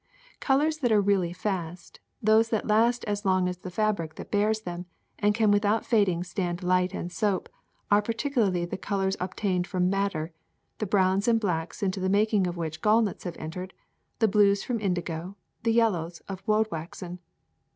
[0.39, 4.61] Colors that are really fast, those that last as long as the fabric that bears
[4.61, 4.87] them,
[5.19, 7.47] and can without fad ing stand light and soap,
[7.91, 10.33] are particularly the colors obtained from madder,
[10.79, 13.75] the browns and blacks into the making of which gallnuts have entered,
[14.17, 17.19] the blues from indigo, and the yellows of woadwaxen.